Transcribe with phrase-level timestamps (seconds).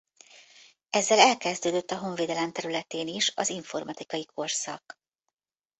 [0.89, 5.01] Ezzel elkezdődött a honvédelem területén is az informatikai korszak.